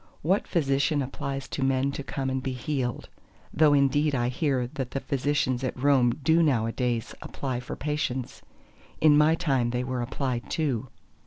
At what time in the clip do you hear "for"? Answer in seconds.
7.59-7.75